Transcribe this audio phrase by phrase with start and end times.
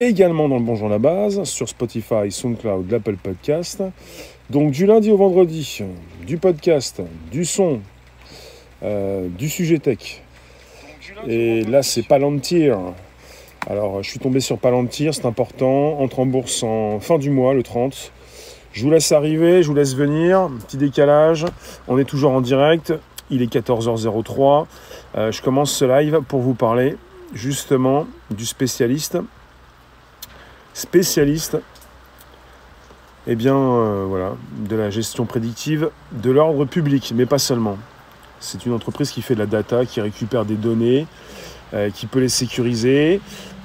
[0.00, 3.82] également dans le Bonjour la base, sur Spotify, SoundCloud, l'Apple Podcast.
[4.48, 5.80] Donc du lundi au vendredi,
[6.24, 7.80] du podcast, du son,
[8.84, 10.22] euh, du sujet tech.
[11.26, 12.78] Et là, c'est Palantir.
[13.66, 15.98] Alors, je suis tombé sur Palantir, c'est important.
[16.00, 18.12] Entre en bourse en fin du mois, le 30.
[18.70, 20.48] Je vous laisse arriver, je vous laisse venir.
[20.64, 21.44] Petit décalage.
[21.88, 22.94] On est toujours en direct.
[23.30, 24.66] Il est 14h03.
[25.16, 26.96] Euh, je commence ce live pour vous parler
[27.34, 29.18] justement du spécialiste
[30.78, 31.58] spécialiste
[33.26, 34.36] eh bien, euh, voilà,
[34.68, 37.76] de la gestion prédictive de l'ordre public, mais pas seulement.
[38.40, 41.06] C'est une entreprise qui fait de la data, qui récupère des données,
[41.74, 43.20] euh, qui peut les sécuriser.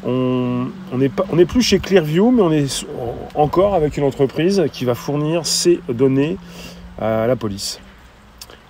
[0.06, 2.86] On n'est plus chez Clearview, mais on est
[3.36, 6.38] encore avec une entreprise qui va fournir ces données
[7.00, 7.80] à la police.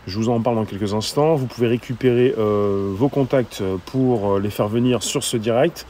[0.05, 1.33] Je vous en parle dans quelques instants.
[1.33, 5.87] Vous pouvez récupérer euh, vos contacts pour les faire venir sur ce direct.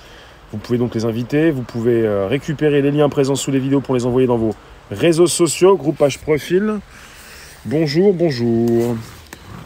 [0.54, 3.82] Vous pouvez donc les inviter, vous pouvez euh, récupérer les liens présents sous les vidéos
[3.82, 4.54] pour les envoyer dans vos
[4.92, 6.76] réseaux sociaux, groupage profil.
[7.66, 8.96] Bonjour, bonjour.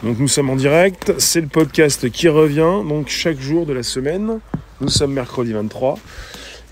[0.02, 3.82] Donc nous sommes en direct, c'est le podcast qui revient, donc chaque jour de la
[3.82, 4.40] semaine.
[4.80, 5.98] Nous sommes mercredi 23.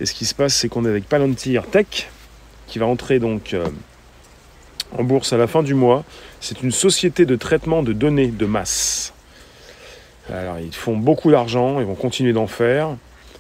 [0.01, 2.09] Et ce qui se passe, c'est qu'on est avec Palantir Tech,
[2.69, 3.67] qui va entrer donc euh,
[4.97, 6.05] en bourse à la fin du mois.
[6.41, 9.13] C'est une société de traitement de données de masse.
[10.33, 12.97] Alors ils font beaucoup d'argent, ils vont continuer d'en faire.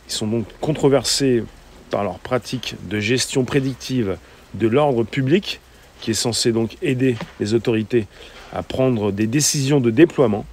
[0.08, 1.42] Ils sont donc controversés
[1.90, 4.16] par leur pratique de gestion prédictive
[4.54, 5.60] de l'ordre public,
[6.00, 8.06] qui est censé donc aider les autorités
[8.52, 10.44] à prendre des décisions de déploiement.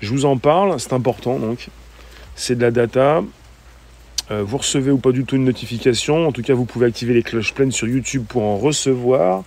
[0.00, 1.68] Je vous en parle, c'est important donc.
[2.34, 3.22] C'est de la data.
[4.30, 6.26] Euh, vous recevez ou pas du tout une notification.
[6.26, 9.44] En tout cas, vous pouvez activer les cloches pleines sur YouTube pour en recevoir.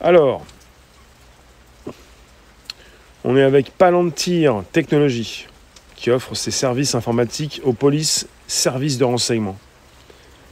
[0.00, 0.44] Alors,
[3.24, 5.46] on est avec Palantir Technologies
[6.10, 9.56] offre ses services informatiques aux polices services de renseignement.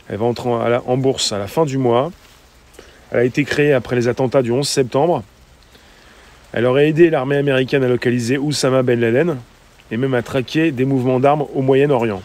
[0.09, 2.13] Elle va entrer en bourse à la fin du mois.
[3.11, 5.23] Elle a été créée après les attentats du 11 septembre.
[6.53, 9.39] Elle aurait aidé l'armée américaine à localiser Oussama Ben Laden
[9.91, 12.23] et même à traquer des mouvements d'armes au Moyen-Orient.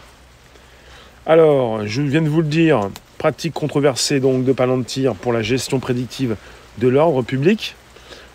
[1.26, 5.78] Alors, je viens de vous le dire, pratique controversée donc de Palantir pour la gestion
[5.78, 6.36] prédictive
[6.78, 7.76] de l'ordre public.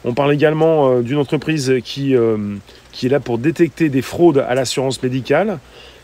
[0.03, 2.37] On parle également euh, d'une entreprise qui, euh,
[2.95, 5.59] qui est là pour détecter des fraudes à l'assurance médicale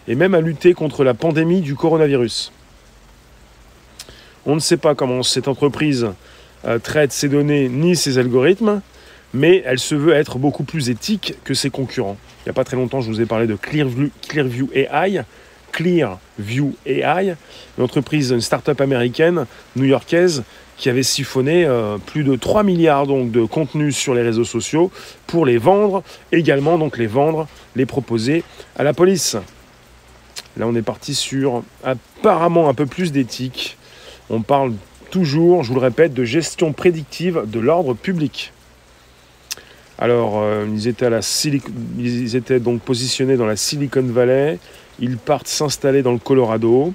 [0.10, 2.52] et même à lutter contre la pandémie du coronavirus.
[4.46, 6.10] On ne sait pas comment cette entreprise
[6.66, 8.82] euh, traite ses données ni ses algorithmes,
[9.34, 12.18] mais elle se veut être beaucoup plus éthique que ses concurrents.
[12.40, 15.24] Il n'y a pas très longtemps, je vous ai parlé de Clearview, AI.
[15.72, 17.36] Clearview AI,
[17.78, 19.46] une entreprise, une start-up américaine,
[19.78, 20.44] new-yorkaise,
[20.82, 24.92] qui avait siphonné euh, plus de 3 milliards donc, de contenus sur les réseaux sociaux
[25.28, 28.44] pour les vendre, également donc les vendre, les proposer
[28.76, 29.38] à la police.
[30.58, 33.78] Là, on est parti sur apparemment un peu plus d'éthique.
[34.32, 34.74] On parle
[35.12, 38.52] toujours, je vous le répète, de gestion prédictive de l'ordre public.
[40.00, 41.12] Alors, euh, ils, étaient
[42.00, 44.58] ils étaient donc positionnés dans la Silicon Valley.
[45.00, 46.92] Ils partent s'installer dans le Colorado.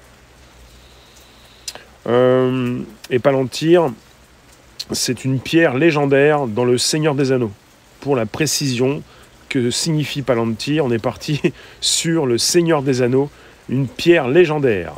[2.06, 2.78] Euh,
[3.10, 3.92] et Palantir,
[4.92, 7.52] c'est une pierre légendaire dans le Seigneur des Anneaux.
[8.00, 9.02] Pour la précision
[9.48, 11.40] que signifie Palantir, on est parti
[11.80, 13.30] sur le Seigneur des Anneaux
[13.68, 14.92] une pierre légendaire.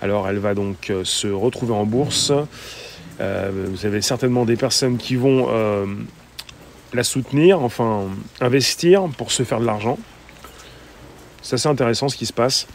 [0.00, 2.32] Alors elle va donc euh, se retrouver en bourse.
[3.20, 5.48] Euh, vous avez certainement des personnes qui vont
[6.94, 8.04] la soutenir, enfin
[8.40, 9.98] investir pour se faire de l'argent.
[11.42, 12.66] C'est assez intéressant ce qui se passe.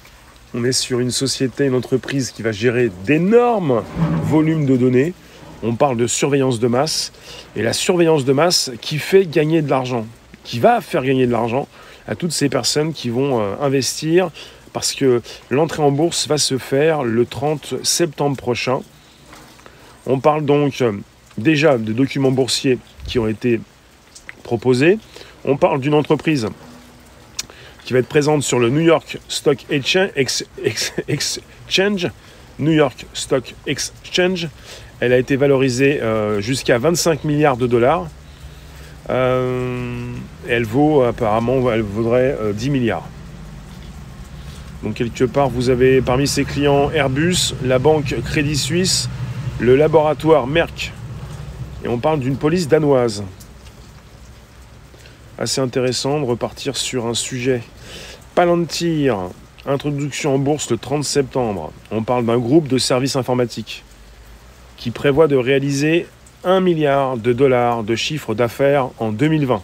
[0.54, 3.84] On est sur une société, une entreprise qui va gérer d'énormes
[4.24, 5.14] volumes de données.
[5.64, 7.12] On parle de surveillance de masse.
[7.56, 10.06] Et la surveillance de masse qui fait gagner de l'argent,
[10.44, 11.68] qui va faire gagner de l'argent
[12.08, 14.30] à toutes ces personnes qui vont investir
[14.74, 18.82] parce que l'entrée en bourse va se faire le 30 septembre prochain.
[20.06, 20.92] On parle donc euh,
[21.38, 23.62] déjà de documents boursiers qui ont été
[24.44, 24.98] proposés.
[25.46, 26.48] On parle d'une entreprise
[27.86, 30.12] qui va être présente sur le New York Stock Exchange,
[32.60, 34.48] New York Stock Exchange.
[35.00, 38.08] Elle a été valorisée euh, jusqu'à 25 milliards de dollars.
[39.10, 40.14] Euh,
[40.48, 43.08] elle vaut apparemment, elle vaudrait 10 milliards.
[44.84, 49.10] Donc quelque part, vous avez parmi ses clients Airbus, la banque Crédit Suisse,
[49.60, 50.92] le laboratoire Merck.
[51.84, 53.24] Et on parle d'une police danoise.
[55.44, 57.64] Assez intéressant de repartir sur un sujet.
[58.34, 59.18] Palantir,
[59.66, 61.74] introduction en bourse le 30 septembre.
[61.92, 63.84] On parle d'un groupe de services informatiques
[64.78, 66.08] qui prévoit de réaliser
[66.46, 69.62] 1 milliard de dollars de chiffre d'affaires en 2020.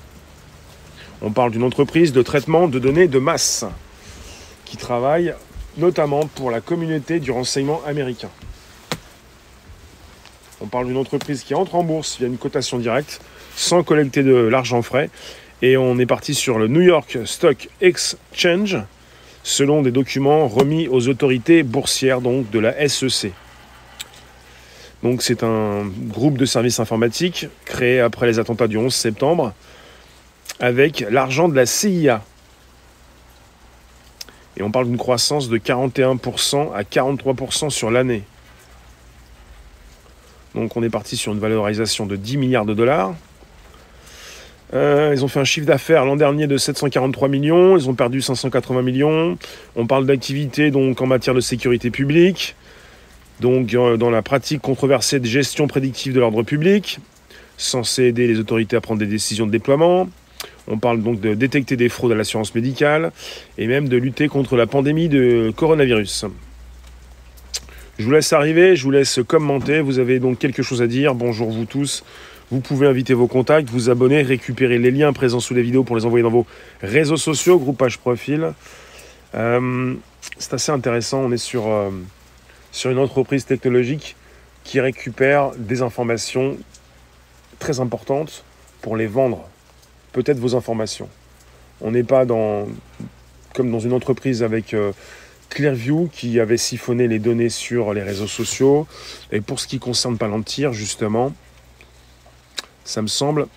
[1.22, 3.64] On parle d'une entreprise de traitement de données de masse
[4.66, 5.34] qui travaille
[5.78, 8.32] notamment pour la communauté du renseignement américain.
[10.60, 13.22] On parle d'une entreprise qui entre en bourse via une cotation directe,
[13.56, 15.10] sans collecter de l'argent frais,
[15.62, 18.78] et on est parti sur le New York Stock Exchange,
[19.44, 23.32] selon des documents remis aux autorités boursières donc de la SEC.
[25.04, 29.54] Donc c'est un groupe de services informatiques créé après les attentats du 11 septembre
[30.60, 32.22] avec l'argent de la CIA.
[34.58, 38.24] Et on parle d'une croissance de 41% à 43% sur l'année.
[40.54, 43.14] Donc on est parti sur une valorisation de 10 milliards de dollars.
[44.74, 48.22] Euh, ils ont fait un chiffre d'affaires l'an dernier de 743 millions, ils ont perdu
[48.22, 49.38] 580 millions.
[49.76, 52.56] On parle d'activité donc en matière de sécurité publique,
[53.40, 57.00] donc euh, dans la pratique controversée de gestion prédictive de l'ordre public,
[57.58, 60.08] censé aider les autorités à prendre des décisions de déploiement.
[60.68, 63.12] On parle donc de détecter des fraudes à l'assurance médicale
[63.58, 66.26] et même de lutter contre la pandémie de coronavirus.
[67.98, 69.82] Je vous laisse arriver, je vous laisse commenter.
[69.82, 71.16] Vous avez donc quelque chose à dire.
[71.16, 72.06] Bonjour vous tous.
[72.52, 75.96] Vous pouvez inviter vos contacts, vous abonner, récupérer les liens présents sous les vidéos pour
[75.96, 76.48] les envoyer dans vos
[76.82, 78.54] réseaux sociaux, groupage profil.
[79.36, 79.94] Euh,
[80.40, 81.92] c'est assez intéressant, on est sur, euh,
[82.72, 84.16] sur une entreprise technologique
[84.64, 86.58] qui récupère des informations
[87.60, 88.44] très importantes
[88.82, 89.48] pour les vendre.
[90.12, 91.08] Peut-être vos informations.
[91.82, 92.68] On n'est pas dans,
[93.54, 94.92] comme dans une entreprise avec euh,
[95.52, 98.88] Clearview qui avait siphonné les données sur les réseaux sociaux.
[99.32, 101.32] Et pour ce qui concerne Palantir, justement,
[102.84, 103.48] ça me semble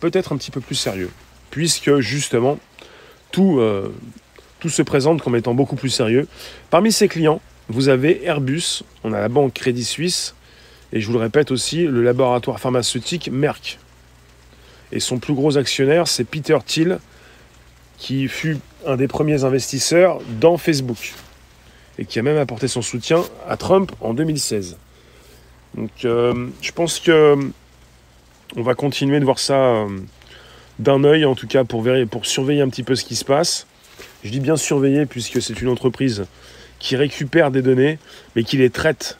[0.00, 1.10] peut-être un petit peu plus sérieux.
[1.50, 2.58] Puisque justement,
[3.30, 3.92] tout, euh,
[4.60, 6.26] tout se présente comme étant beaucoup plus sérieux.
[6.70, 10.34] Parmi ses clients, vous avez Airbus, on a la banque Crédit Suisse,
[10.92, 13.78] et je vous le répète aussi, le laboratoire pharmaceutique Merck.
[14.92, 16.98] Et son plus gros actionnaire, c'est Peter Thiel,
[17.96, 21.14] qui fut un des premiers investisseurs dans Facebook,
[21.98, 24.76] et qui a même apporté son soutien à Trump en 2016.
[25.74, 27.38] Donc euh, je pense que
[28.56, 29.98] on va continuer de voir ça euh,
[30.78, 31.84] d'un œil, en tout cas pour,
[32.24, 33.66] surveiller un petit peu ce qui se passe.
[34.24, 36.26] Je dis bien surveiller puisque c'est une entreprise
[36.78, 37.98] qui récupère des données,
[38.34, 39.18] mais qui les traite.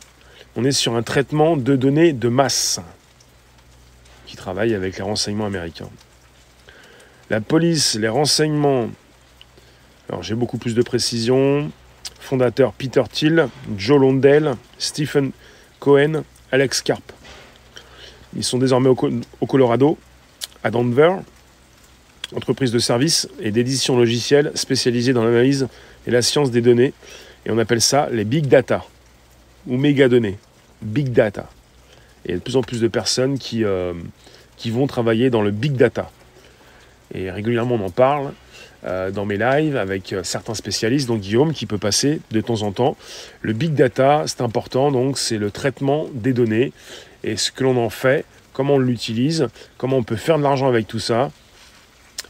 [0.57, 2.81] On est sur un traitement de données de masse,
[4.27, 5.89] qui travaille avec les renseignements américains.
[7.31, 8.91] La police, les renseignements,
[10.09, 11.71] alors j'ai beaucoup plus de précision.
[12.21, 15.33] Fondateur Peter Thiel, Joe Londell, Stephen
[15.81, 17.12] Cohen, Alex Karp.
[18.37, 19.99] Ils sont désormais au, Colorado,
[20.65, 21.17] à Denver,
[22.35, 25.69] entreprise de services et d'édition logicielle spécialisée dans l'analyse
[26.07, 26.95] et la science des données.
[27.45, 28.85] Et on appelle ça les big data
[29.67, 30.39] ou méga données.
[30.81, 31.49] Big data.
[32.25, 33.93] Et il y a de plus en plus de personnes qui, euh,
[34.57, 36.11] qui vont travailler dans le big data.
[37.15, 38.33] Et régulièrement on en parle
[38.85, 42.63] euh, dans mes lives avec euh, certains spécialistes, dont Guillaume qui peut passer de temps
[42.63, 42.97] en temps.
[43.41, 46.73] Le big data, c'est important, donc c'est le traitement des données
[47.25, 49.49] et ce que l'on en fait, comment on l'utilise,
[49.79, 51.31] comment on peut faire de l'argent avec tout ça.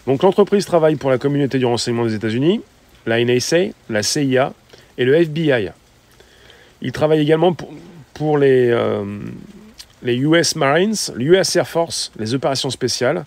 [0.07, 2.61] Donc l'entreprise travaille pour la communauté du renseignement des États-Unis,
[3.07, 4.53] la NSA, la CIA
[4.99, 5.71] et le FBI.
[6.81, 7.55] Il travaille également
[8.15, 9.05] pour, les, euh,
[10.03, 13.25] les US Marines, l'US Air Force, les opérations spéciales,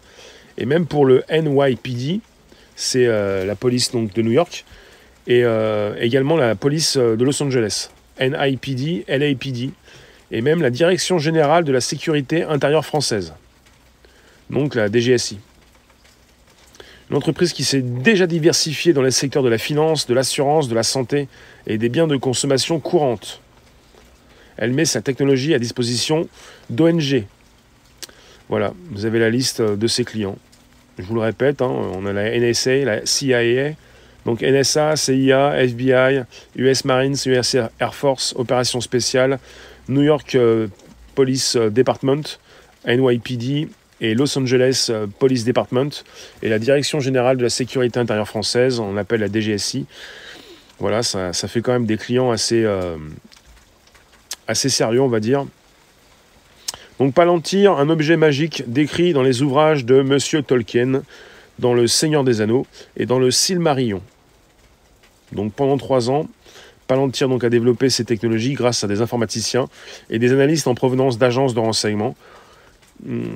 [0.58, 2.20] et même pour le NYPD,
[2.76, 4.66] c'est euh, la police de New York,
[5.28, 7.90] et euh, également la police de Los Angeles,
[8.20, 9.72] NIPD, LAPD,
[10.32, 13.34] et même la Direction générale de la sécurité intérieure française,
[14.50, 15.40] donc la DGSI.
[17.10, 20.76] Une entreprise qui s'est déjà diversifiée dans les secteurs de la finance, de l'assurance, de
[20.76, 21.28] la santé
[21.68, 23.42] et des biens de consommation courantes.
[24.58, 26.28] Elle met sa technologie à disposition
[26.70, 27.26] d'ONG.
[28.50, 30.38] Voilà, vous avez la liste de ses clients.
[30.98, 33.74] Je vous le répète, hein, on a la NSA, la CIA,
[34.26, 36.24] donc NSA, CIA, FBI,
[36.56, 39.40] US Marines, US Air Force, opérations spéciales,
[39.88, 40.68] New York euh,
[41.14, 42.40] Police euh, Department,
[42.88, 43.70] NYPD
[44.02, 46.04] et Los Angeles euh, Police Department
[46.42, 49.86] et la Direction générale de la sécurité intérieure française, on l'appelle la DGSI.
[50.80, 52.66] Voilà, ça, fait quand même des clients assez,
[54.54, 55.46] sérieux, on va dire.
[57.00, 61.02] Donc Palantir, un objet magique décrit dans les ouvrages de Monsieur Tolkien,
[61.60, 64.02] dans Le Seigneur des Anneaux et dans le Silmarillion.
[65.32, 66.28] Donc pendant trois ans,
[66.88, 69.68] Palantir donc a développé ces technologies grâce à des informaticiens
[70.10, 72.16] et des analystes en provenance d'agences de renseignement.
[73.04, 73.34] Hmm.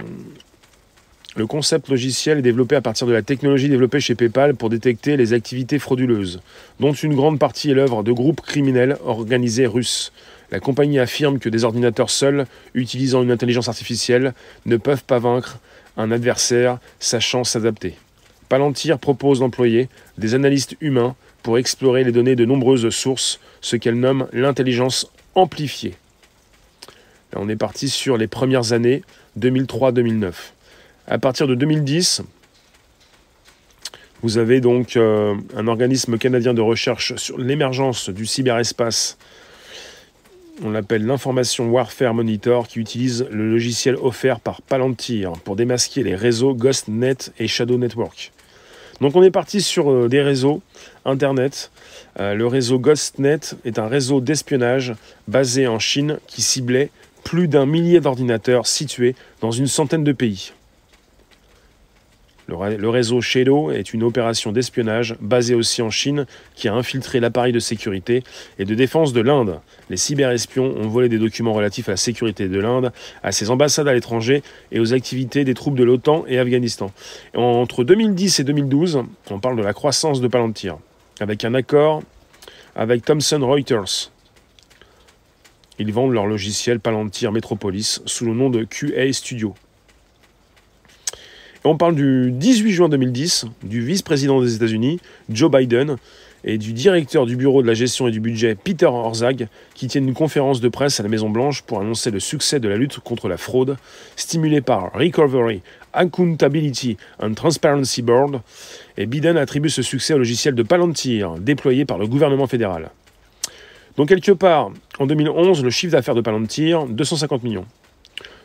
[1.36, 5.16] Le concept logiciel est développé à partir de la technologie développée chez PayPal pour détecter
[5.16, 6.42] les activités frauduleuses,
[6.80, 10.12] dont une grande partie est l'œuvre de groupes criminels organisés russes.
[10.52, 14.34] La compagnie affirme que des ordinateurs seuls, utilisant une intelligence artificielle,
[14.66, 15.60] ne peuvent pas vaincre
[15.98, 17.96] un adversaire sachant s'adapter.
[18.50, 19.88] Palantir propose d'employer
[20.18, 25.96] des analystes humains pour explorer les données de nombreuses sources, ce qu'elle nomme l'intelligence amplifiée.
[27.36, 29.04] On est parti sur les premières années
[29.40, 30.34] 2003-2009.
[31.08, 32.24] À partir de 2010,
[34.22, 39.18] vous avez donc euh, un organisme canadien de recherche sur l'émergence du cyberespace.
[40.62, 46.16] On l'appelle l'Information Warfare Monitor, qui utilise le logiciel offert par Palantir pour démasquer les
[46.16, 48.34] réseaux GhostNet et Shadow Network.
[49.02, 50.62] Donc on est parti sur euh, des réseaux
[51.06, 51.72] Internet.
[52.20, 54.94] Euh, le réseau GhostNet est un réseau d'espionnage
[55.28, 56.92] basé en Chine qui ciblait
[57.24, 60.54] plus d'un millier d'ordinateurs situés dans une centaine de pays.
[62.50, 66.26] Le, réseau Shadow est une opération d'espionnage basée aussi en Chine
[66.56, 68.24] qui a infiltré l'appareil de sécurité
[68.58, 69.60] et de défense de l'Inde.
[69.92, 72.92] Les cyberespions ont volé des documents relatifs à la sécurité de l'Inde,
[73.22, 74.42] à ses ambassades à l'étranger
[74.72, 76.92] et aux activités des troupes de l'OTAN et Afghanistan.
[77.36, 80.78] entre 2010 et 2012, on parle de la croissance de Palantir,
[81.20, 82.02] avec un accord
[82.76, 84.12] avec Thomson Reuters.
[85.78, 89.54] Ils vendent leur logiciel Palantir Metropolis sous le nom de QA Studio.
[91.66, 95.98] On parle du 18 juin 2010, du vice-président des États-Unis, Joe Biden,
[96.46, 100.08] et du directeur du bureau de la gestion et du budget, Peter Orzag, qui tiennent
[100.08, 103.28] une conférence de presse à la Maison-Blanche pour annoncer le succès de la lutte contre
[103.28, 103.76] la fraude,
[104.16, 105.62] stimulée par Recovery,
[105.92, 108.40] Accountability and Transparency Board.
[108.96, 112.90] Et Biden attribue ce succès au logiciel de Palantir, déployé par le gouvernement fédéral.
[113.98, 117.66] Donc, quelque part, en 2011, le chiffre d'affaires de Palantir, 250 millions.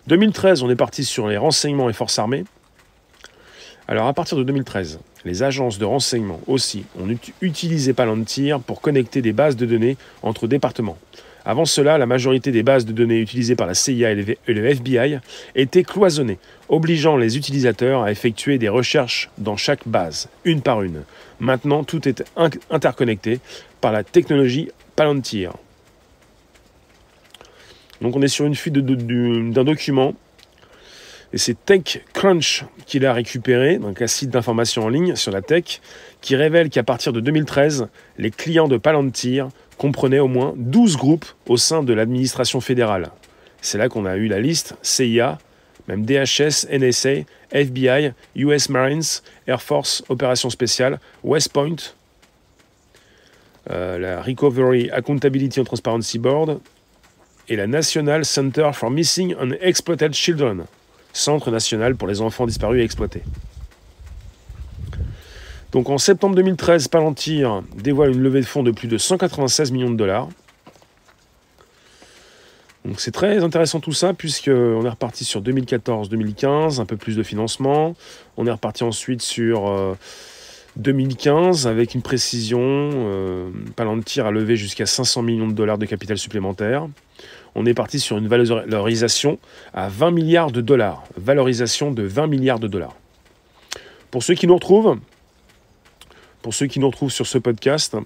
[0.09, 2.45] 2013, on est parti sur les renseignements et forces armées.
[3.87, 7.07] Alors à partir de 2013, les agences de renseignement aussi ont
[7.43, 10.97] utilisé Palantir pour connecter des bases de données entre départements.
[11.45, 15.19] Avant cela, la majorité des bases de données utilisées par la CIA et le FBI
[15.55, 16.39] étaient cloisonnées,
[16.71, 21.03] obligeant les utilisateurs à effectuer des recherches dans chaque base, une par une.
[21.41, 22.25] Maintenant, tout est
[22.71, 23.41] interconnecté
[23.83, 25.53] par la technologie Palantir.
[28.01, 30.15] Donc on est sur une fuite d'un document
[31.35, 35.81] et c'est TechCrunch qui l'a récupéré, donc un site d'information en ligne sur la tech,
[36.21, 37.89] qui révèle qu'à partir de 2013,
[38.19, 43.11] les clients de Palantir comprenaient au moins 12 groupes au sein de l'administration fédérale.
[43.61, 45.39] C'est là qu'on a eu la liste CIA,
[45.89, 49.03] même DHS, NSA, FBI, US Marines,
[49.49, 51.95] Air Force, Opération Spéciale, West Point,
[53.73, 56.61] euh, la Recovery Accountability and Transparency Board
[57.49, 60.67] et la National Center for Missing and Exploited Children.
[61.15, 63.23] Centre national pour les enfants disparus et exploités.
[65.73, 69.91] Donc en septembre 2013, Palantir dévoile une levée de fonds de plus de 196 millions
[69.91, 70.29] de dollars.
[72.85, 77.23] Donc c'est très intéressant tout ça, puisqu'on est reparti sur 2014-2015, un peu plus de
[77.23, 77.97] financement.
[78.37, 79.97] On est reparti ensuite sur
[80.77, 82.61] 2015 euh, avec une précision.
[82.61, 86.89] Euh, Palantir a levé jusqu'à 500 millions de dollars de capital supplémentaire
[87.55, 89.39] on est parti sur une valorisation
[89.73, 91.05] à 20 milliards de dollars.
[91.17, 92.97] Valorisation de 20 milliards de dollars.
[94.11, 94.99] Pour ceux qui nous retrouvent,
[96.43, 97.97] pour ceux qui nous retrouvent sur ce podcast,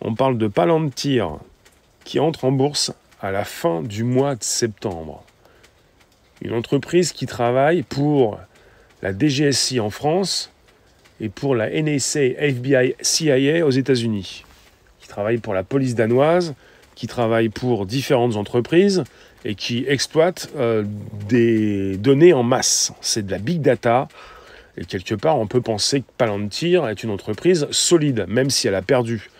[0.00, 1.38] on parle de Palantir
[2.04, 5.22] qui entre en bourse à la fin du mois de septembre.
[6.42, 8.40] Une entreprise qui travaille pour
[9.00, 10.50] la DGSI en France
[11.20, 14.44] et pour la NSA, FBI, CIA aux États-Unis,
[15.00, 16.54] qui travaille pour la police danoise,
[17.02, 19.02] qui travaillent pour différentes entreprises
[19.44, 20.84] et qui exploitent euh,
[21.28, 22.92] des données en masse.
[23.00, 24.06] C'est de la big data.
[24.76, 28.76] Et quelque part, on peut penser que Palantir est une entreprise solide, même si elle
[28.76, 29.30] a perdu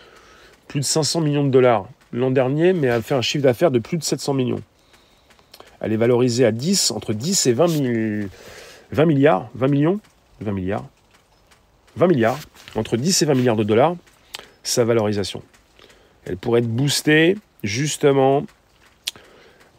[0.67, 3.79] plus de 500 millions de dollars l'an dernier, mais elle fait un chiffre d'affaires de
[3.79, 4.61] plus de 700 millions.
[5.79, 8.27] Elle est valorisée à 10, entre 10 et 20,
[8.91, 10.01] 20 milliards, 20 millions,
[10.41, 10.85] 20 milliards,
[11.95, 12.39] 20 milliards,
[12.75, 13.95] entre 10 et 20 milliards de dollars,
[14.63, 15.41] sa valorisation.
[16.25, 18.45] Elle pourrait être boostée justement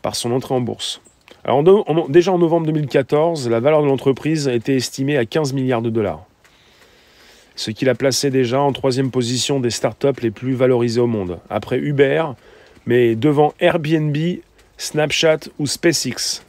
[0.02, 1.00] par son entrée en bourse.
[1.44, 1.62] Alors
[2.08, 5.90] déjà en novembre 2014, la valeur de l'entreprise a été estimée à 15 milliards de
[5.90, 6.24] dollars,
[7.54, 11.38] ce qui la plaçait déjà en troisième position des startups les plus valorisées au monde,
[11.50, 12.24] après Uber,
[12.86, 14.16] mais devant Airbnb,
[14.78, 16.42] Snapchat ou SpaceX.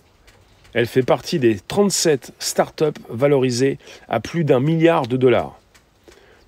[0.74, 3.78] Elle fait partie des 37 startups valorisées
[4.08, 5.60] à plus d'un milliard de dollars.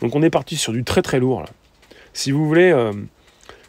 [0.01, 1.45] Donc on est parti sur du très très lourd.
[2.13, 2.91] Si vous voulez, euh,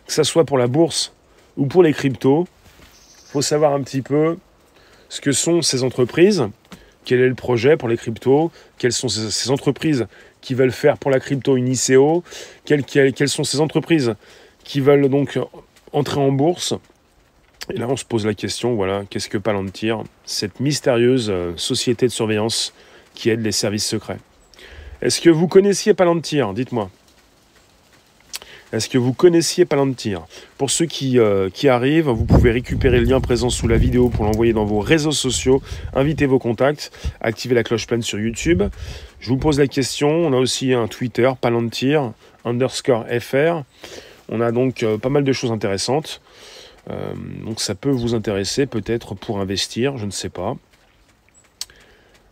[0.08, 1.12] que ce soit pour la bourse
[1.58, 2.48] ou pour les cryptos,
[3.26, 4.38] il faut savoir un petit peu
[5.10, 6.48] ce que sont ces entreprises,
[7.04, 10.06] quel est le projet pour les cryptos, quelles sont ces entreprises
[10.40, 12.24] qui veulent faire pour la crypto une ICO,
[12.64, 14.14] quelles, sont ces entreprises
[14.64, 15.38] qui veulent donc
[15.92, 16.74] entrer en bourse.
[17.70, 22.06] Et là, on se pose la question, voilà, qu'est-ce que Palantir, cette mystérieuse euh, société
[22.06, 22.72] de surveillance
[23.12, 24.16] qui aide les services secrets?
[25.02, 26.54] Est-ce que vous connaissiez Palantir?
[26.54, 26.90] Dites-moi.
[28.70, 30.26] Est-ce que vous connaissiez Palantir?
[30.58, 34.10] Pour ceux qui, euh, qui, arrivent, vous pouvez récupérer le lien présent sous la vidéo
[34.10, 35.62] pour l'envoyer dans vos réseaux sociaux,
[35.94, 38.62] inviter vos contacts, activer la cloche pleine sur YouTube.
[39.20, 42.12] Je vous pose la question, on a aussi un Twitter, Palantir,
[42.44, 43.62] underscore FR.
[44.28, 46.20] On a donc euh, pas mal de choses intéressantes.
[46.90, 47.14] Euh,
[47.46, 50.56] donc ça peut vous intéresser peut-être pour investir, je ne sais pas.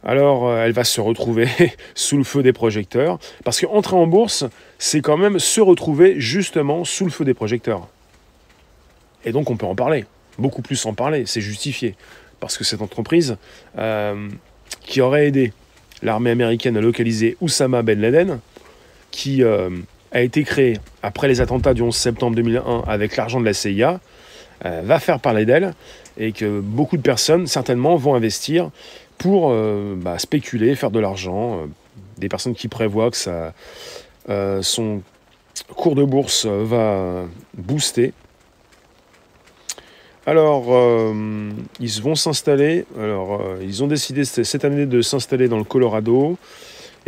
[0.05, 1.49] Alors elle va se retrouver
[1.95, 4.45] sous le feu des projecteurs, parce qu'entrer en bourse,
[4.79, 7.89] c'est quand même se retrouver justement sous le feu des projecteurs.
[9.25, 10.05] Et donc on peut en parler,
[10.39, 11.95] beaucoup plus en parler, c'est justifié.
[12.41, 13.37] Parce que cette entreprise
[13.79, 14.29] euh,
[14.83, 15.53] qui aurait aidé
[16.03, 18.39] l'armée américaine à localiser Oussama Ben Laden,
[19.11, 19.71] qui euh,
[20.13, 24.01] a été créée après les attentats du 11 septembre 2001 avec l'argent de la CIA,
[24.65, 25.75] euh, va faire parler d'elle
[26.19, 28.71] et que beaucoup de personnes certainement vont investir
[29.19, 29.55] pour
[29.97, 31.67] bah, spéculer, faire de l'argent.
[32.19, 33.53] des personnes qui prévoient que ça,
[34.29, 35.03] euh, son
[35.75, 37.25] cours de bourse va
[37.57, 38.13] booster.
[40.27, 42.85] Alors, euh, ils vont s'installer.
[42.99, 46.37] Alors, euh, ils ont décidé cette année de s'installer dans le Colorado.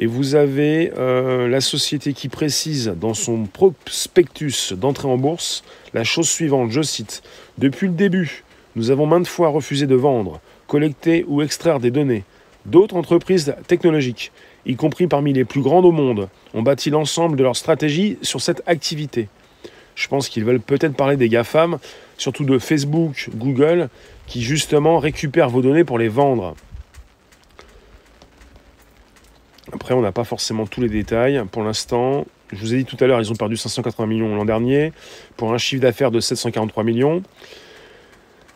[0.00, 6.28] Et vous avez la société qui précise dans son prospectus d'entrée en bourse la chose
[6.28, 7.20] suivante, je cite,
[7.58, 8.44] Depuis le début,
[8.76, 12.22] nous avons maintes fois refusé de vendre, collecter ou extraire des données.
[12.64, 14.30] D'autres entreprises technologiques
[14.68, 18.40] y compris parmi les plus grandes au monde, ont bâti l'ensemble de leur stratégie sur
[18.40, 19.28] cette activité.
[19.94, 21.78] Je pense qu'ils veulent peut-être parler des GAFAM,
[22.18, 23.88] surtout de Facebook, Google,
[24.26, 26.54] qui justement récupèrent vos données pour les vendre.
[29.72, 31.42] Après, on n'a pas forcément tous les détails.
[31.50, 34.44] Pour l'instant, je vous ai dit tout à l'heure, ils ont perdu 580 millions l'an
[34.44, 34.92] dernier,
[35.36, 37.22] pour un chiffre d'affaires de 743 millions.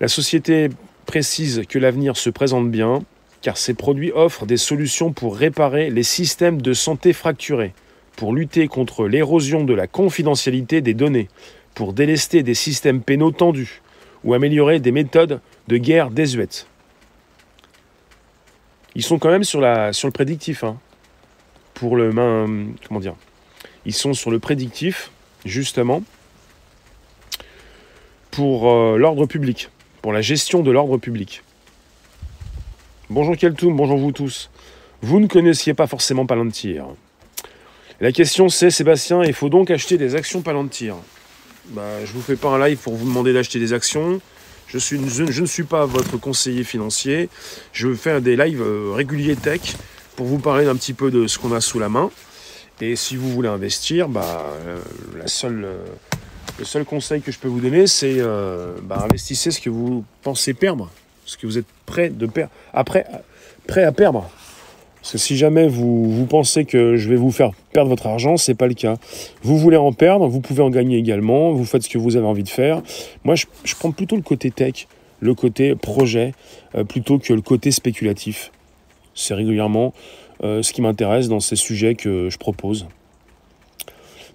[0.00, 0.68] La société
[1.12, 3.02] précise que l'avenir se présente bien,
[3.42, 7.74] car ces produits offrent des solutions pour réparer les systèmes de santé fracturés,
[8.16, 11.28] pour lutter contre l'érosion de la confidentialité des données,
[11.74, 13.82] pour délester des systèmes pénaux tendus
[14.24, 16.66] ou améliorer des méthodes de guerre désuètes.
[18.94, 20.64] Ils sont quand même sur, le prédictif.
[20.64, 20.78] Hein.
[21.74, 22.10] pour le.
[22.88, 23.16] Comment dire
[23.84, 25.10] Ils sont sur le prédictif,
[25.44, 26.02] justement,
[28.30, 29.68] pour euh, l'ordre public,
[30.02, 31.42] pour la gestion de l'ordre public.
[33.08, 34.50] Bonjour Keltoum, bonjour vous tous.
[35.00, 36.86] Vous ne connaissiez pas forcément Palantir.
[38.00, 40.96] La question c'est, Sébastien, il faut donc acheter des actions Palantir.
[41.68, 44.20] Bah, je ne vous fais pas un live pour vous demander d'acheter des actions.
[44.66, 47.28] Je, ne suis pas votre conseiller financier.
[47.72, 49.76] Je faire des lives euh, réguliers tech
[50.16, 52.10] pour vous parler d'un petit peu de ce qu'on a sous la main.
[52.80, 54.80] Et si vous voulez investir, bah, euh,
[55.16, 55.84] la seule, euh,
[56.62, 58.18] le seul conseil que je peux vous donner, c'est
[58.82, 60.88] bah, investissez ce que vous pensez perdre
[61.24, 62.28] ce que vous êtes prêt, de
[62.72, 63.06] après,
[63.66, 64.28] prêt à perdre.
[65.00, 68.36] Parce que si jamais vous, vous, pensez que je vais vous faire perdre votre argent,
[68.36, 68.96] c'est pas le cas.
[69.42, 72.26] Vous voulez en perdre, vous pouvez en gagner également, vous faites ce que vous avez
[72.26, 72.82] envie de faire.
[73.24, 74.86] Moi, je, prends plutôt le côté tech,
[75.18, 76.34] le côté projet,
[76.76, 78.52] euh, plutôt que le côté spéculatif.
[79.14, 79.92] C'est régulièrement
[80.44, 82.86] euh, ce qui m'intéresse dans ces sujets que je propose.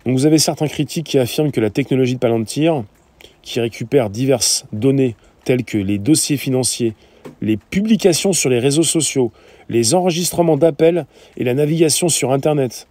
[0.08, 2.86] Donc vous avez certains critiques qui affirment que la technologie de Palantir,
[3.42, 6.94] qui récupère diverses données tels que les dossiers financiers,
[7.42, 9.34] les publications sur les réseaux sociaux,
[9.68, 12.88] les enregistrements d'appels et la navigation sur Internet,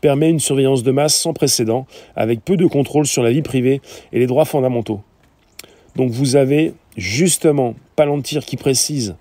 [0.00, 3.80] permet une surveillance de masse sans précédent, avec peu de contrôle sur la vie privée
[4.12, 5.02] et les droits fondamentaux.
[5.94, 9.14] Donc vous avez justement Palantir qui précise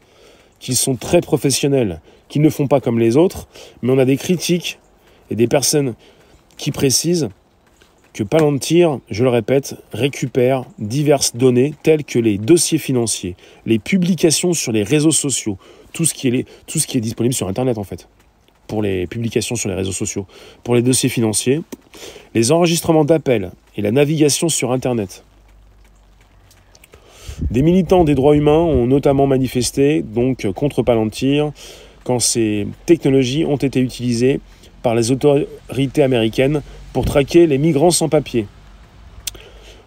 [0.60, 3.48] qu'ils sont très professionnels, qu'ils ne font pas comme les autres,
[3.84, 4.80] mais on a des critiques
[5.30, 5.94] et des personnes
[6.58, 7.30] qui précisent
[8.14, 14.54] que Palantir, je le répète, récupère diverses données telles que les dossiers financiers, les publications
[14.54, 15.58] sur les réseaux sociaux,
[15.92, 18.08] tout ce qui est, disponible sur Internet en fait,
[18.68, 20.28] pour les publications sur les réseaux sociaux,
[20.64, 21.62] pour les dossiers financiers,
[22.34, 25.26] les enregistrements d'appels et la navigation sur Internet.
[27.52, 30.06] Des militants des droits humains ont notamment manifesté
[30.56, 31.52] contre Palantir
[32.06, 34.40] quand ces technologies ont été utilisées
[34.86, 36.62] par les autorités américaines
[36.94, 38.46] pour traquer les migrants sans papier.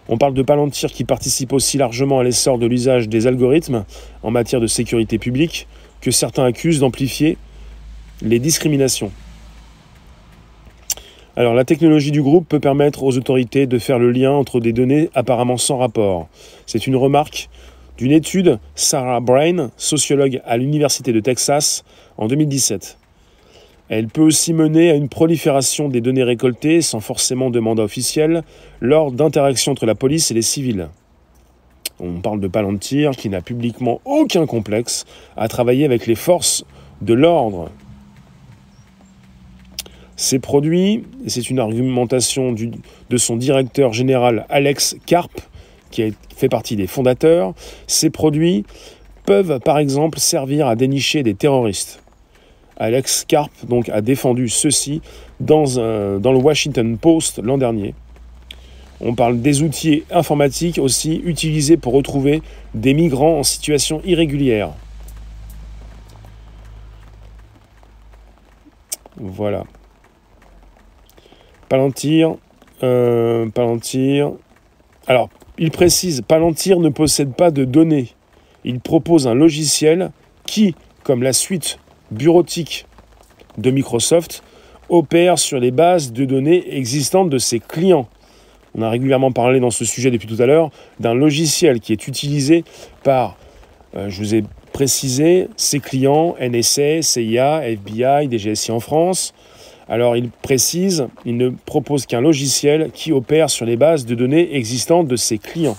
[0.09, 3.85] On parle de Palantir qui participe aussi largement à l'essor de l'usage des algorithmes
[4.23, 5.69] en matière de sécurité publique
[6.01, 7.37] que certains accusent d'amplifier
[8.21, 9.13] les discriminations.
[11.37, 14.73] Alors la technologie du groupe peut permettre aux autorités de faire le lien entre des
[14.73, 16.27] données apparemment sans rapport.
[16.65, 17.49] C'est une remarque
[17.97, 21.85] d'une étude Sarah Brain, sociologue à l'Université de Texas,
[22.17, 22.98] en 2017.
[23.89, 28.43] Elle peut aussi mener à une prolifération des données récoltées sans forcément de mandat officiel
[28.81, 30.89] lors d'interactions entre la police et les civils.
[31.99, 36.63] On parle de Palantir qui n'a publiquement aucun complexe à travailler avec les forces
[37.01, 37.71] de l'ordre.
[40.15, 45.41] Ces produits, et c'est une argumentation de son directeur général Alex Karp,
[45.89, 47.53] qui fait partie des fondateurs,
[47.87, 48.65] ces produits
[49.25, 52.01] peuvent par exemple servir à dénicher des terroristes.
[52.79, 55.01] Alex Karp donc, a défendu ceci
[55.39, 55.65] dans,
[56.19, 57.93] dans le Washington Post l'an dernier.
[59.01, 62.41] On parle des outils informatiques aussi utilisés pour retrouver
[62.73, 64.71] des migrants en situation irrégulière.
[69.15, 69.63] Voilà.
[71.69, 72.35] Palantir.
[72.83, 74.31] Euh, Palantir.
[75.07, 78.09] Alors, il précise, Palantir ne possède pas de données.
[78.65, 80.11] Il propose un logiciel
[80.45, 81.79] qui, comme la suite
[82.11, 82.85] bureautique
[83.57, 84.43] de Microsoft,
[84.89, 88.07] opère sur les bases de données existantes de ses clients.
[88.75, 90.69] On a régulièrement parlé dans ce sujet depuis tout à l'heure
[90.99, 92.63] d'un logiciel qui est utilisé
[93.03, 93.37] par,
[93.95, 94.43] euh, je vous ai
[94.73, 99.33] précisé, ses clients NSA, CIA, FBI, DGSI en France,
[99.89, 104.55] alors il précise, il ne propose qu'un logiciel qui opère sur les bases de données
[104.55, 105.77] existantes de ses clients.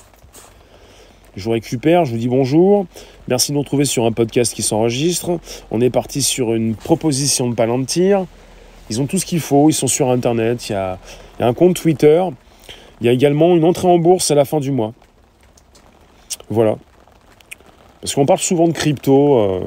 [1.36, 2.86] Je vous récupère, je vous dis bonjour.
[3.28, 5.38] Merci de nous retrouver sur un podcast qui s'enregistre.
[5.70, 8.26] On est parti sur une proposition de Palantir.
[8.90, 10.98] Ils ont tout ce qu'il faut, ils sont sur Internet, il y, a,
[11.38, 12.24] un compte Twitter.
[13.00, 14.92] Il y a également une entrée en bourse à la fin du mois.
[16.48, 16.76] Voilà.
[18.00, 19.38] Parce qu'on parle souvent de crypto.
[19.38, 19.60] Euh,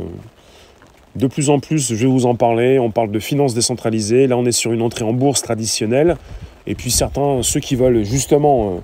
[1.16, 4.36] de plus en plus, je vais vous en parler, on parle de finances décentralisées, là
[4.36, 6.18] on est sur une entrée en bourse traditionnelle,
[6.66, 8.80] et puis certains, ceux qui veulent justement euh,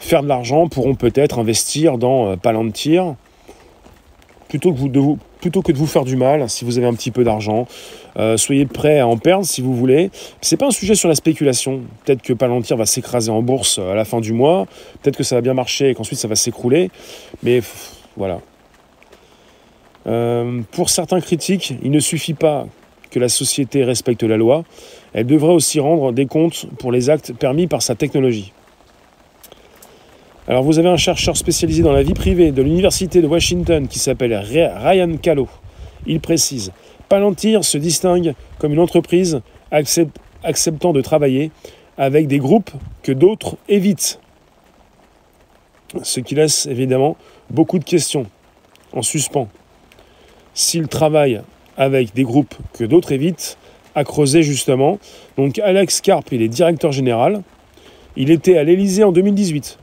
[0.00, 3.14] faire de l'argent, pourront peut-être investir dans euh, Palantir,
[4.48, 4.98] plutôt que, de
[5.78, 7.68] vous, faire du mal, si vous avez un petit peu d'argent.
[8.16, 10.10] Euh, soyez prêts à en perdre si vous voulez.
[10.40, 11.82] C'est pas un sujet sur la spéculation.
[12.04, 14.66] Peut-être que Palantir va s'écraser en bourse à la fin du mois,
[15.00, 16.90] peut-être que ça va bien marcher et qu'ensuite ça va s'écrouler,
[17.44, 17.60] mais
[18.16, 18.40] voilà.
[20.06, 22.66] Euh, pour certains critiques, il ne suffit pas
[23.10, 24.64] que la société respecte la loi,
[25.12, 28.52] elle devrait aussi rendre des comptes pour les actes permis par sa technologie.
[30.48, 33.98] Alors vous avez un chercheur spécialisé dans la vie privée de l'Université de Washington qui
[33.98, 35.48] s'appelle Ryan Callow.
[36.06, 36.72] Il précise,
[37.08, 41.50] Palantir se distingue comme une entreprise acceptant de travailler
[41.98, 42.70] avec des groupes
[43.02, 44.18] que d'autres évitent.
[46.02, 47.16] Ce qui laisse évidemment
[47.50, 48.26] beaucoup de questions
[48.92, 49.48] en suspens
[50.54, 51.42] s'il travaille
[51.76, 53.56] avec des groupes que d'autres évitent,
[53.94, 54.98] à creuser justement.
[55.36, 57.42] Donc Alex Karp, il est directeur général.
[58.16, 59.78] Il était à l'Elysée en 2018.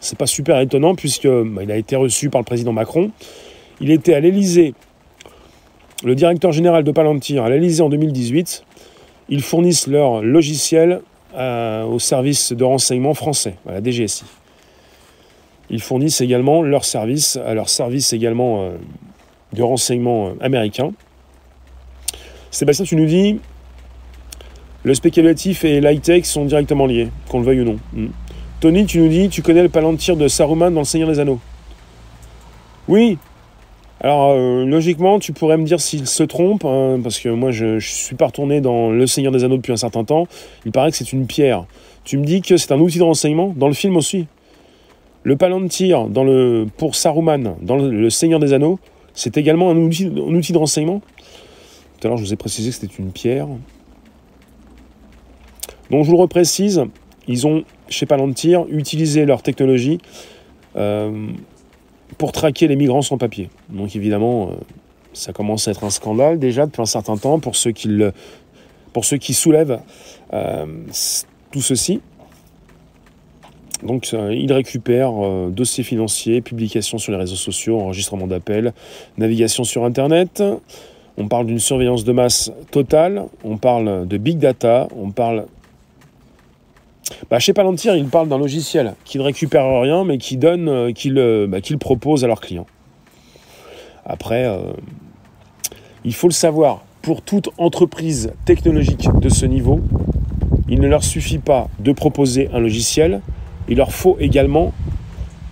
[0.00, 3.10] C'est pas super étonnant puisque bah, il a été reçu par le président Macron.
[3.80, 4.74] Il était à l'Elysée,
[6.04, 8.64] le directeur général de Palantir à l'Elysée en 2018.
[9.28, 11.02] Ils fournissent leur logiciel
[11.36, 14.24] euh, au service de renseignement français, à la DGSI.
[15.70, 18.70] Ils fournissent également leur service, à leur service également euh,
[19.52, 20.92] de renseignement euh, américain.
[22.50, 23.38] Sébastien, tu nous dis,
[24.84, 27.78] le spéculatif et l'high-tech sont directement liés, qu'on le veuille ou non.
[27.92, 28.08] Hmm.
[28.60, 31.38] Tony, tu nous dis, tu connais le palantir de Saruman dans Le Seigneur des Anneaux.
[32.88, 33.16] Oui.
[34.00, 37.66] Alors, euh, logiquement, tu pourrais me dire s'il se trompe, hein, parce que moi, je
[37.66, 40.26] ne suis pas retourné dans Le Seigneur des Anneaux depuis un certain temps.
[40.66, 41.66] Il paraît que c'est une pierre.
[42.02, 44.26] Tu me dis que c'est un outil de renseignement dans le film aussi.
[45.22, 48.80] Le palantir dans le, pour Saruman dans le Seigneur des Anneaux,
[49.14, 51.00] c'est également un outil, outil de renseignement.
[52.00, 53.46] Tout à l'heure, je vous ai précisé que c'était une pierre.
[55.92, 56.82] Donc, je vous le reprécise,
[57.28, 59.98] ils ont, chez Palantir, utilisé leur technologie
[60.76, 61.28] euh,
[62.16, 63.50] pour traquer les migrants sans papier.
[63.68, 64.54] Donc, évidemment, euh,
[65.12, 67.88] ça commence à être un scandale déjà depuis un certain temps pour ceux qui,
[68.92, 69.80] pour ceux qui soulèvent
[70.32, 70.66] euh,
[71.50, 72.00] tout ceci.
[73.82, 78.72] Donc euh, il récupère euh, dossiers financiers, publications sur les réseaux sociaux, enregistrement d'appels,
[79.18, 80.42] navigation sur Internet.
[81.16, 85.46] On parle d'une surveillance de masse totale, on parle de big data, on parle...
[87.30, 90.92] Bah, chez Palantir, ils parlent d'un logiciel qui ne récupère rien, mais qui donne, euh,
[90.92, 92.66] qui bah, propose à leurs clients.
[94.04, 94.50] Après,
[96.04, 99.80] il faut le savoir, pour toute entreprise technologique de ce niveau,
[100.68, 103.20] il ne leur suffit pas de proposer un logiciel,
[103.68, 104.72] il leur faut également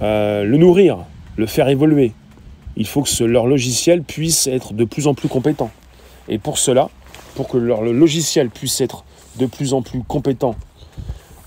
[0.03, 0.99] euh, le nourrir,
[1.37, 2.13] le faire évoluer.
[2.77, 5.71] Il faut que leur logiciel puisse être de plus en plus compétent.
[6.29, 6.91] Et pour cela,
[7.35, 9.05] pour que leur logiciel puisse être
[9.39, 10.66] de plus en plus compétent, euh,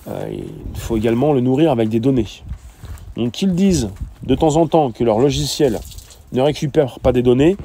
[0.07, 2.27] il faut également le nourrir avec des données.
[3.15, 3.89] Donc qu'ils disent
[4.23, 5.79] de temps en temps que leur logiciel
[6.31, 7.57] ne récupère pas des données,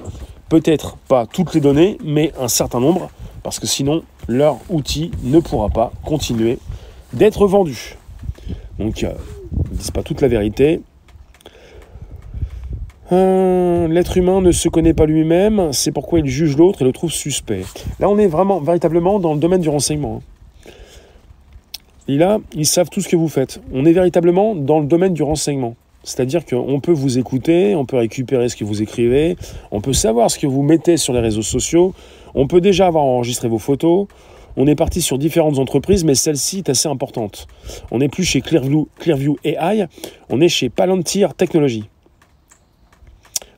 [0.49, 3.11] peut-être pas toutes les données, mais un certain nombre,
[3.43, 6.59] parce que sinon leur outil ne pourra pas continuer
[7.13, 7.97] d'être vendu.
[8.79, 10.81] Donc, ils ne disent pas toute la vérité.
[13.13, 16.93] Euh, L'être humain ne se connaît pas lui-même, c'est pourquoi il juge l'autre et le
[16.93, 17.65] trouve suspect.
[18.01, 20.23] Là, on est vraiment, véritablement dans le domaine du renseignement.
[22.07, 23.61] Et là, ils savent tout ce que vous faites.
[23.73, 25.75] On est véritablement dans le domaine du renseignement.
[26.03, 29.37] C'est-à-dire qu'on peut vous écouter, on peut récupérer ce que vous écrivez,
[29.71, 31.95] on peut savoir ce que vous mettez sur les réseaux sociaux,
[32.35, 34.07] on peut déjà avoir enregistré vos photos.
[34.57, 37.49] On est parti sur différentes entreprises, mais celle-ci est assez importante.
[37.91, 39.87] On n'est plus chez Clearview, Clearview AI,
[40.29, 41.89] on est chez Palantir Technologies.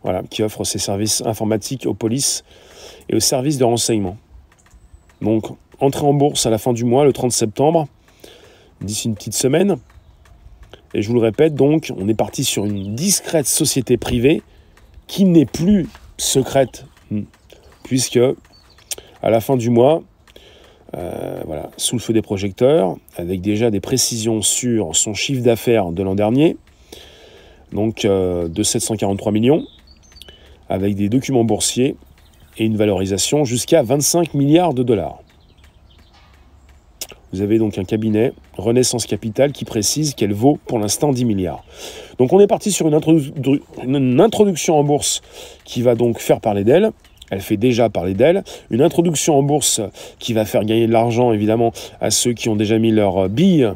[0.03, 2.45] Voilà, qui offre ses services informatiques aux polices
[3.11, 4.17] et aux services de renseignement.
[5.21, 5.47] Donc,
[5.81, 7.89] entrée en bourse à la fin du mois, le 30 septembre,
[8.81, 9.77] d'ici une petite semaine.
[10.95, 14.43] Et je vous le répète, donc, on est parti sur une discrète société privée
[15.07, 17.23] qui n'est plus secrète, hmm,
[17.83, 18.21] puisque
[19.23, 20.03] à la fin du mois,
[20.97, 25.91] euh, voilà, sous le feu des projecteurs, avec déjà des précisions sur son chiffre d'affaires
[25.91, 26.57] de l'an dernier,
[27.73, 29.65] donc euh, de 743 millions,
[30.69, 31.97] avec des documents boursiers
[32.59, 35.21] et une valorisation jusqu'à 25 milliards de dollars.
[37.37, 41.65] Vous avez donc un cabinet, Renaissance Capital, qui précise qu'elle vaut pour l'instant 10 milliards.
[42.17, 45.21] Donc on est parti sur une, introduction en bourse
[45.67, 46.93] qui va donc faire parler d'elle.
[47.31, 48.43] Elle fait déjà parler d'elle.
[48.71, 49.83] Une introduction en bourse
[50.19, 53.71] qui va faire gagner de l'argent, évidemment, à ceux qui ont déjà mis leur bille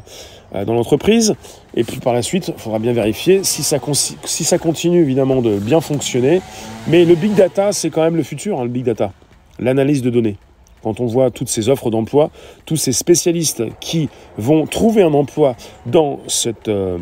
[0.55, 1.35] euh, dans l'entreprise.
[1.75, 3.77] Et puis par la suite, il faudra bien vérifier si ça,
[4.23, 6.41] si ça continue, évidemment, de bien fonctionner.
[6.87, 9.11] Mais le big data, c'est quand même le futur, hein, le big data.
[9.59, 10.37] L'analyse de données
[10.83, 12.31] quand on voit toutes ces offres d'emploi,
[12.65, 16.97] tous ces spécialistes qui vont trouver un emploi dans cette, euh,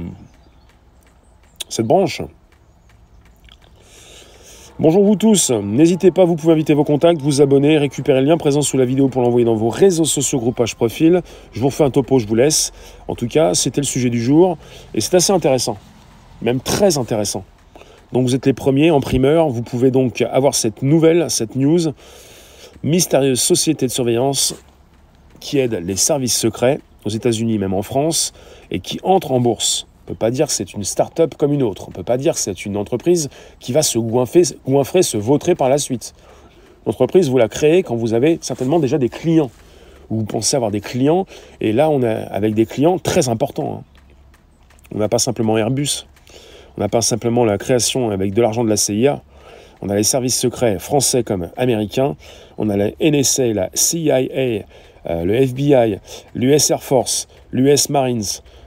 [1.69, 2.21] cette branche.
[4.81, 8.37] Bonjour vous tous, n'hésitez pas, vous pouvez inviter vos contacts, vous abonner, récupérer le lien
[8.37, 11.21] présent sous la vidéo pour l'envoyer dans vos réseaux sociaux, groupages, profil.
[11.51, 12.71] Je vous refais un topo, je vous laisse.
[13.09, 14.57] En tout cas, c'était le sujet du jour
[14.93, 15.75] et c'est assez intéressant,
[16.41, 17.43] même très intéressant.
[18.13, 21.91] Donc vous êtes les premiers en primeur, vous pouvez donc avoir cette nouvelle, cette news
[22.83, 24.55] mystérieuse société de surveillance
[25.39, 28.33] qui aide les services secrets aux États-Unis, même en France,
[28.71, 29.87] et qui entre en bourse.
[30.07, 31.85] On ne peut pas dire que c'est une start-up comme une autre.
[31.87, 35.17] On ne peut pas dire que c'est une entreprise qui va se goinfrer, goinfrer, se
[35.17, 36.13] vautrer par la suite.
[36.85, 39.51] L'entreprise, vous la créez quand vous avez certainement déjà des clients.
[40.09, 41.27] Vous pensez avoir des clients,
[41.61, 43.79] et là, on est avec des clients très importants.
[43.79, 43.83] Hein.
[44.95, 46.07] On n'a pas simplement Airbus,
[46.75, 49.21] on n'a pas simplement la création avec de l'argent de la CIA,
[49.81, 52.15] on a les services secrets français comme américains,
[52.57, 54.63] on a la NSA, la CIA,
[55.09, 55.99] euh, le FBI,
[56.35, 58.23] l'US Air Force, l'US Marines.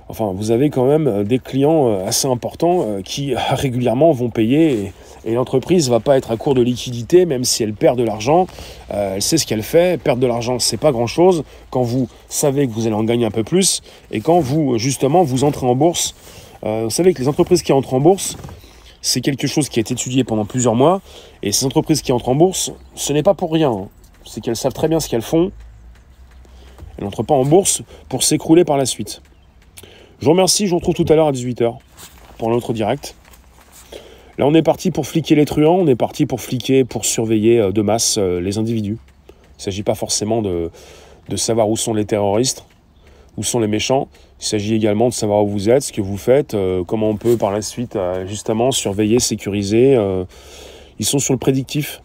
[0.09, 4.93] Enfin, vous avez quand même euh, des clients euh, assez importants qui régulièrement vont payer
[5.25, 8.03] et, l'entreprise ne va pas être à court de liquidité, même si elle perd de
[8.03, 8.49] l'argent.
[8.91, 10.01] elle sait ce qu'elle fait.
[10.03, 13.31] Perdre de l'argent, c'est pas grand-chose quand vous savez que vous allez en gagner un
[13.31, 16.17] peu plus et quand vous, justement, vous entrez en bourse.
[16.65, 18.37] vous savez que les entreprises qui entrent en bourse,
[19.03, 21.03] c'est quelque chose qui a été étudié pendant plusieurs mois.
[21.43, 23.71] Et ces entreprises qui entrent en bourse, ce n'est pas pour rien.
[23.71, 23.89] Hein.
[24.25, 25.51] C'est qu'elles savent très bien ce qu'elles font.
[26.97, 29.21] Elles n'entrent pas en bourse pour s'écrouler par la suite.
[30.21, 31.77] Je vous remercie, je vous retrouve tout à l'heure à 18h
[32.39, 33.17] pour l'autre direct.
[34.39, 37.59] Là, on est parti pour fliquer les truands, on est parti pour fliquer, pour surveiller
[37.59, 38.99] euh, de masse euh, les individus.
[39.29, 40.71] Il ne s'agit pas forcément de,
[41.29, 42.65] de savoir où sont les terroristes,
[43.37, 44.09] où sont les méchants.
[44.43, 47.17] Il s'agit également de savoir où vous êtes, ce que vous faites, euh, comment on
[47.17, 49.95] peut par la suite euh, justement surveiller, sécuriser.
[49.95, 50.25] Euh.
[50.99, 52.03] ils sont sur le prédictif.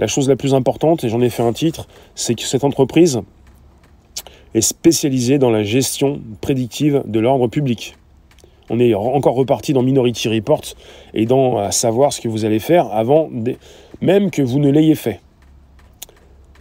[0.00, 3.20] La chose la plus importante, et j'en ai fait un titre, c'est que cette entreprise
[4.54, 7.96] est spécialisée dans la gestion prédictive de l'ordre public.
[8.68, 10.62] On est encore reparti dans Minority Report
[11.14, 13.30] et dans savoir ce que vous allez faire avant
[14.00, 15.20] même que vous ne l'ayez fait.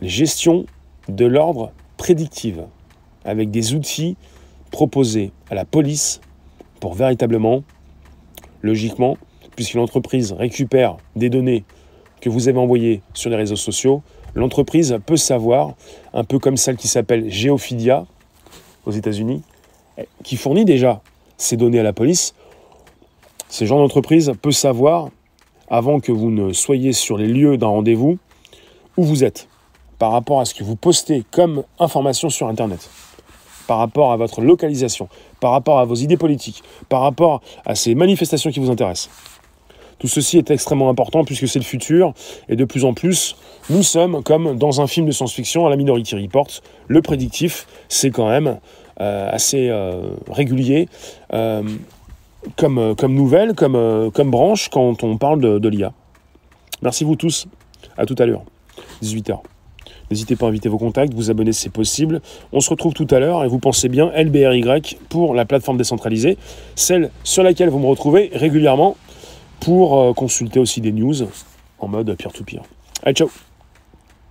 [0.03, 0.65] Gestion
[1.09, 2.65] de l'ordre prédictive
[3.25, 4.17] avec des outils
[4.71, 6.21] proposés à la police
[6.79, 7.63] pour véritablement,
[8.61, 9.17] logiquement,
[9.55, 11.63] puisque l'entreprise récupère des données
[12.21, 14.01] que vous avez envoyées sur les réseaux sociaux,
[14.33, 15.75] l'entreprise peut savoir,
[16.13, 18.05] un peu comme celle qui s'appelle Geophidia
[18.85, 19.43] aux États-Unis,
[20.23, 21.01] qui fournit déjà
[21.37, 22.33] ces données à la police.
[23.49, 25.09] Ce genre d'entreprise peut savoir,
[25.69, 28.17] avant que vous ne soyez sur les lieux d'un rendez-vous,
[28.97, 29.47] où vous êtes,
[29.99, 32.89] par rapport à ce que vous postez comme information sur Internet
[33.67, 35.07] par rapport à votre localisation,
[35.39, 39.09] par rapport à vos idées politiques, par rapport à ces manifestations qui vous intéressent.
[39.99, 42.13] Tout ceci est extrêmement important puisque c'est le futur
[42.49, 43.35] et de plus en plus,
[43.69, 46.47] nous sommes comme dans un film de science-fiction à la Minority Report.
[46.87, 48.57] Le prédictif, c'est quand même
[48.99, 50.89] euh, assez euh, régulier
[51.33, 51.61] euh,
[52.57, 55.93] comme, nouvelle, comme, comme branche quand on parle de, de l'IA.
[56.81, 57.47] Merci vous tous.
[57.95, 58.43] À tout à l'heure.
[59.03, 59.39] 18h.
[60.11, 62.21] N'hésitez pas à inviter vos contacts, vous abonner si c'est possible.
[62.53, 66.37] On se retrouve tout à l'heure et vous pensez bien LBRY pour la plateforme décentralisée,
[66.75, 68.97] celle sur laquelle vous me retrouvez régulièrement
[69.61, 71.15] pour consulter aussi des news
[71.79, 72.61] en mode peer-to-peer.
[73.03, 73.29] Allez, ciao